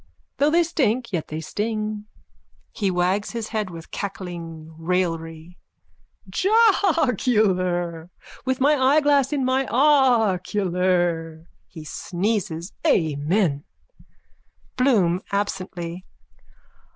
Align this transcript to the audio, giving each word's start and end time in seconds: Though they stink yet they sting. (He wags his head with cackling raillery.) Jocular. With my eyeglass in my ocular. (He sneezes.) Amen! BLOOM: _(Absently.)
Though 0.37 0.49
they 0.49 0.63
stink 0.63 1.13
yet 1.13 1.27
they 1.27 1.41
sting. 1.41 2.05
(He 2.71 2.89
wags 2.89 3.33
his 3.33 3.49
head 3.49 3.69
with 3.69 3.91
cackling 3.91 4.75
raillery.) 4.79 5.59
Jocular. 6.27 8.09
With 8.43 8.59
my 8.59 8.75
eyeglass 8.95 9.31
in 9.31 9.45
my 9.45 9.67
ocular. 9.69 11.45
(He 11.67 11.83
sneezes.) 11.83 12.73
Amen! 12.83 13.63
BLOOM: 14.75 15.21
_(Absently.) 15.31 16.01